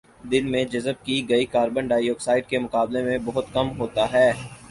[0.23, 4.31] دن میں جذب کی گئی کاربن ڈائی آکسائیڈ کے مقابلے میں بہت کم ہوتا ہے